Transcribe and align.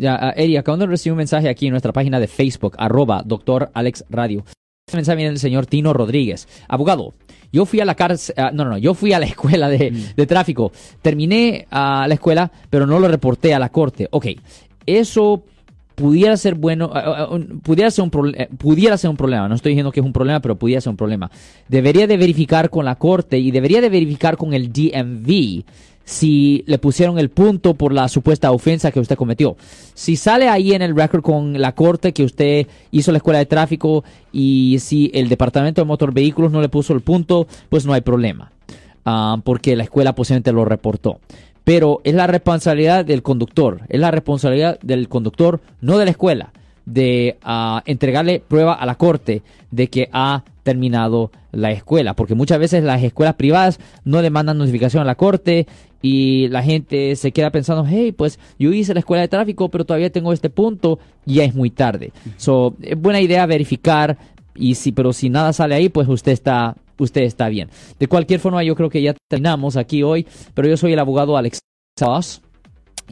Ya, 0.00 0.32
uh, 0.34 0.40
Eri, 0.40 0.56
acabamos 0.56 0.80
de 0.80 0.86
recibir 0.86 1.12
un 1.12 1.18
mensaje 1.18 1.50
aquí 1.50 1.66
en 1.66 1.72
nuestra 1.72 1.92
página 1.92 2.18
de 2.18 2.26
Facebook, 2.26 2.74
arroba 2.78 3.22
doctor 3.22 3.70
Alex 3.74 4.06
Radio. 4.08 4.44
Este 4.88 4.96
mensaje 4.96 5.16
viene 5.16 5.30
del 5.30 5.38
señor 5.38 5.66
Tino 5.66 5.92
Rodríguez. 5.92 6.48
Abogado, 6.68 7.12
yo 7.52 7.66
fui 7.66 7.80
a 7.80 7.84
la 7.84 7.94
cárcel, 7.94 8.34
uh, 8.38 8.54
no, 8.54 8.64
no, 8.64 8.70
no, 8.70 8.78
yo 8.78 8.94
fui 8.94 9.12
a 9.12 9.18
la 9.18 9.26
escuela 9.26 9.68
de, 9.68 9.90
mm. 9.90 10.14
de 10.16 10.26
tráfico. 10.26 10.72
Terminé 11.02 11.66
a 11.70 12.06
la 12.08 12.14
escuela, 12.14 12.50
pero 12.70 12.86
no 12.86 12.98
lo 12.98 13.08
reporté 13.08 13.52
a 13.52 13.58
la 13.58 13.68
corte. 13.68 14.08
Ok, 14.10 14.28
eso 14.86 15.44
pudiera 16.00 16.34
ser 16.38 16.54
bueno, 16.54 16.90
pudiera, 17.62 17.90
ser 17.90 18.04
un 18.04 18.34
eh, 18.34 18.48
pudiera 18.56 18.96
ser 18.96 19.10
un 19.10 19.16
problema, 19.18 19.48
no 19.48 19.54
estoy 19.54 19.72
diciendo 19.72 19.92
que 19.92 20.00
es 20.00 20.06
un 20.06 20.14
problema, 20.14 20.40
pero 20.40 20.56
pudiera 20.56 20.80
ser 20.80 20.90
un 20.90 20.96
problema. 20.96 21.30
Debería 21.68 22.06
de 22.06 22.16
verificar 22.16 22.70
con 22.70 22.86
la 22.86 22.94
corte 22.94 23.38
y 23.38 23.50
debería 23.50 23.82
de 23.82 23.90
verificar 23.90 24.38
con 24.38 24.54
el 24.54 24.72
DMV 24.72 25.62
si 26.04 26.64
le 26.66 26.78
pusieron 26.78 27.18
el 27.18 27.28
punto 27.28 27.74
por 27.74 27.92
la 27.92 28.08
supuesta 28.08 28.50
ofensa 28.50 28.90
que 28.90 28.98
usted 28.98 29.16
cometió. 29.16 29.56
Si 29.92 30.16
sale 30.16 30.48
ahí 30.48 30.72
en 30.72 30.80
el 30.80 30.96
record 30.96 31.22
con 31.22 31.60
la 31.60 31.74
corte 31.74 32.12
que 32.14 32.24
usted 32.24 32.66
hizo 32.90 33.12
la 33.12 33.18
escuela 33.18 33.38
de 33.38 33.46
tráfico 33.46 34.02
y 34.32 34.78
si 34.80 35.10
el 35.12 35.28
departamento 35.28 35.82
de 35.82 35.86
motor 35.86 36.14
vehículos 36.14 36.50
no 36.50 36.62
le 36.62 36.70
puso 36.70 36.94
el 36.94 37.02
punto, 37.02 37.46
pues 37.68 37.84
no 37.84 37.92
hay 37.92 38.00
problema, 38.00 38.50
ah, 39.04 39.36
porque 39.44 39.76
la 39.76 39.84
escuela 39.84 40.14
posiblemente 40.14 40.52
lo 40.52 40.64
reportó 40.64 41.20
pero 41.70 42.00
es 42.02 42.14
la 42.14 42.26
responsabilidad 42.26 43.04
del 43.04 43.22
conductor, 43.22 43.82
es 43.88 44.00
la 44.00 44.10
responsabilidad 44.10 44.80
del 44.80 45.08
conductor, 45.08 45.60
no 45.80 45.98
de 45.98 46.04
la 46.04 46.10
escuela, 46.10 46.52
de 46.84 47.36
uh, 47.46 47.78
entregarle 47.84 48.40
prueba 48.40 48.74
a 48.74 48.84
la 48.86 48.96
corte 48.96 49.42
de 49.70 49.86
que 49.86 50.08
ha 50.12 50.42
terminado 50.64 51.30
la 51.52 51.70
escuela, 51.70 52.14
porque 52.14 52.34
muchas 52.34 52.58
veces 52.58 52.82
las 52.82 53.04
escuelas 53.04 53.36
privadas 53.36 53.78
no 54.04 54.20
le 54.20 54.30
mandan 54.30 54.58
notificación 54.58 55.00
a 55.02 55.06
la 55.06 55.14
corte 55.14 55.68
y 56.02 56.48
la 56.48 56.64
gente 56.64 57.14
se 57.14 57.30
queda 57.30 57.50
pensando, 57.50 57.86
hey, 57.88 58.10
pues 58.10 58.40
yo 58.58 58.72
hice 58.72 58.92
la 58.92 58.98
escuela 58.98 59.20
de 59.20 59.28
tráfico, 59.28 59.68
pero 59.68 59.84
todavía 59.84 60.10
tengo 60.10 60.32
este 60.32 60.50
punto 60.50 60.98
y 61.24 61.34
ya 61.34 61.44
es 61.44 61.54
muy 61.54 61.70
tarde. 61.70 62.12
So, 62.36 62.74
es 62.82 63.00
buena 63.00 63.20
idea 63.20 63.46
verificar 63.46 64.18
y 64.56 64.74
si, 64.74 64.90
pero 64.90 65.12
si 65.12 65.30
nada 65.30 65.52
sale 65.52 65.76
ahí, 65.76 65.88
pues 65.88 66.08
usted 66.08 66.32
está 66.32 66.74
usted 67.00 67.22
está 67.22 67.48
bien. 67.48 67.70
De 67.98 68.06
cualquier 68.06 68.40
forma, 68.40 68.62
yo 68.62 68.74
creo 68.74 68.90
que 68.90 69.02
ya 69.02 69.14
terminamos 69.28 69.76
aquí 69.76 70.02
hoy, 70.02 70.26
pero 70.54 70.68
yo 70.68 70.76
soy 70.76 70.92
el 70.92 70.98
abogado 70.98 71.36
Alex 71.36 71.60
Sass. 71.98 72.42